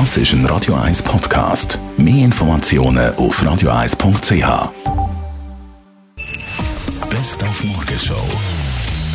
Das 0.00 0.16
ist 0.16 0.32
ein 0.32 0.44
Radio 0.46 0.74
1 0.74 1.04
Podcast. 1.04 1.78
Mehr 1.96 2.24
Informationen 2.24 3.14
auf 3.14 3.40
radio1.ch. 3.40 4.72
Best 7.08 7.44
auf 7.44 7.62
Morgenshow 7.62 8.26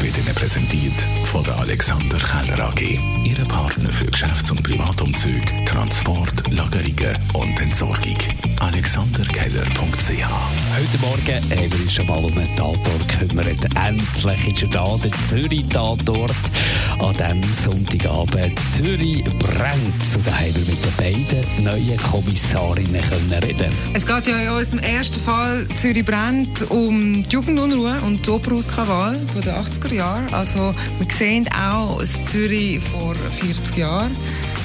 wird 0.00 0.16
Ihnen 0.16 0.34
präsentiert 0.36 0.94
von 1.24 1.42
der 1.42 1.56
Alexander 1.56 2.18
Keller 2.18 2.68
AG. 2.68 2.80
Ihre 3.24 3.44
Partner 3.46 3.90
für 3.90 4.06
Geschäfts- 4.06 4.52
und 4.52 4.62
Privatumzüge, 4.62 5.64
Transport, 5.64 6.48
Lagerungen 6.52 7.18
und 7.34 7.60
Entsorgung. 7.60 8.18
AlexanderKeller.ch 8.60 10.17
Heute 10.78 10.98
Morgen 10.98 11.58
haben 11.58 11.72
wir 11.72 11.80
uns 11.80 11.92
schon 11.92 12.06
mal 12.06 12.18
um 12.18 12.38
einen 12.38 12.54
Tatort 12.54 13.08
gekümmert. 13.08 13.64
Endlich 13.74 14.52
ist 14.52 14.62
er 14.62 14.68
da, 14.68 14.96
der 15.02 15.10
Zürich-Tatort. 15.28 16.30
An 17.00 17.14
diesem 17.14 17.52
Sonntagabend 17.52 18.60
Zürich 18.76 19.24
brennt. 19.24 20.14
Und 20.14 20.24
da 20.24 20.30
haben 20.30 20.54
wir 20.54 20.66
mit 20.66 20.84
den 20.84 20.94
beiden 20.96 21.64
neuen 21.64 21.96
Kommissarinnen 21.96 23.02
können 23.02 23.42
reden 23.42 23.72
Es 23.94 24.06
geht 24.06 24.28
ja 24.28 24.38
in 24.38 24.50
unserem 24.50 24.78
ersten 24.78 25.20
Fall 25.20 25.66
Zürich 25.76 26.06
brennt 26.06 26.70
um 26.70 27.24
die 27.24 27.28
Jugendunruhe 27.28 28.00
und 28.06 28.24
die 28.24 28.30
Operauskrawahl 28.30 29.16
von 29.32 29.42
den 29.42 29.54
80er 29.54 29.94
Jahren. 29.94 30.32
Also 30.32 30.72
wir 31.00 31.12
sehen 31.12 31.48
auch 31.52 31.98
das 31.98 32.24
Zürich 32.26 32.78
vor 32.84 33.16
40 33.16 33.76
Jahren. 33.76 34.14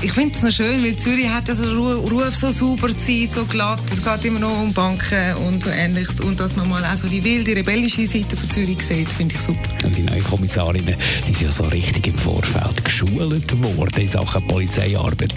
Ich 0.03 0.11
finde 0.11 0.35
es 0.35 0.43
noch 0.43 0.51
schön, 0.51 0.83
weil 0.83 0.97
Zürich 0.97 1.29
hat 1.29 1.47
ja 1.47 1.55
so 1.55 1.63
einen 1.63 1.77
Ruf, 1.77 2.35
so 2.35 2.51
sauber 2.51 2.89
zu 2.89 3.05
sein, 3.05 3.29
so 3.33 3.45
glatt. 3.45 3.79
Es 3.89 4.03
geht 4.03 4.25
immer 4.25 4.39
noch 4.39 4.61
um 4.61 4.73
Banken 4.73 5.33
und 5.47 5.63
so 5.63 5.69
ähnliches. 5.69 6.19
Und 6.19 6.41
dass 6.41 6.57
man 6.57 6.67
mal 6.67 6.83
auch 6.83 6.97
so 6.97 7.07
die 7.07 7.23
wilde, 7.23 7.55
rebellische 7.55 8.05
Seite 8.05 8.35
von 8.35 8.49
Zürich 8.49 8.81
sieht, 8.81 9.07
finde 9.07 9.35
ich 9.35 9.41
super. 9.41 9.69
Und 9.85 9.95
die 9.95 10.01
neuen 10.03 10.21
Kommissarinnen 10.25 10.95
die 11.25 11.33
sind 11.33 11.47
ja 11.47 11.51
so 11.53 11.63
richtig 11.63 12.07
im 12.07 12.17
Vorfeld 12.17 12.83
geschult 12.83 13.13
worden 13.15 14.01
in 14.01 14.07
Sachen 14.09 14.45
Polizeiarbeit. 14.45 15.33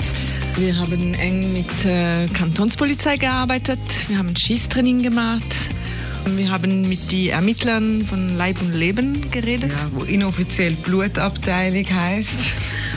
Wir 0.56 0.76
haben 0.76 1.14
eng 1.14 1.52
mit 1.52 1.84
äh, 1.84 2.26
Kantonspolizei 2.34 3.18
gearbeitet. 3.18 3.78
Wir 4.08 4.18
haben 4.18 4.34
Schießtraining 4.34 5.00
gemacht. 5.00 5.56
Wir 6.34 6.50
haben 6.50 6.88
mit 6.88 7.12
den 7.12 7.28
Ermittlern 7.28 8.04
von 8.04 8.36
Leib 8.36 8.60
und 8.60 8.74
Leben 8.74 9.30
geredet. 9.30 9.70
Ja, 9.70 9.90
wo 9.92 10.02
inoffiziell 10.02 10.72
Blutabteilung 10.72 11.86
heisst. 11.88 12.30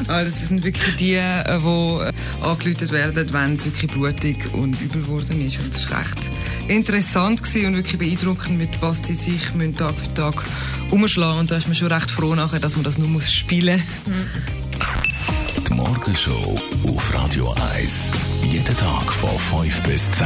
Also 0.08 0.32
das 0.32 0.48
sind 0.48 0.64
wirklich 0.64 0.96
die, 0.98 1.16
äh, 1.16 1.44
die 1.46 2.46
angeläutet 2.46 2.92
werden, 2.92 3.34
wenn 3.34 3.54
es 3.54 3.66
wirklich 3.66 3.92
blutig 3.92 4.38
und 4.54 4.80
übel 4.82 5.02
geworden 5.02 5.46
ist. 5.46 5.60
Und 5.60 5.74
das 5.74 5.90
war 5.90 6.00
recht 6.00 6.30
interessant 6.68 7.42
und 7.42 7.76
wirklich 7.76 7.98
beeindruckend, 7.98 8.58
mit 8.58 8.82
was 8.82 9.04
sie 9.06 9.14
sich 9.14 9.54
Tag 9.76 9.94
für 9.96 10.14
Tag 10.14 10.46
umschlagen. 10.92 11.42
Und 11.42 11.52
da 11.52 11.58
ist 11.58 11.68
man 11.68 11.76
schon 11.76 11.92
recht 11.92 12.12
froh 12.12 12.36
nachher, 12.36 12.60
dass 12.60 12.76
man 12.76 12.84
das 12.84 12.98
nur 12.98 13.08
muss 13.08 13.32
spielen 13.32 13.82
muss. 14.06 14.26
Die 15.68 15.74
Morgenshow 15.74 16.60
auf 16.84 17.14
Radio 17.14 17.54
1. 17.76 18.12
Jeden 18.44 18.78
Tag 18.78 19.12
von 19.12 19.64
5 19.64 19.82
bis 19.82 20.12
10. 20.12 20.26